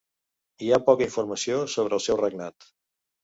Hi 0.67 0.71
ha 0.71 0.79
poca 0.85 1.05
informació 1.07 1.59
sobre 1.75 1.97
el 1.99 2.03
seu 2.07 2.19
regnat. 2.25 2.69